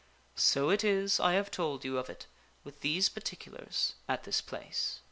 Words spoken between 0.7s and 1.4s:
it is I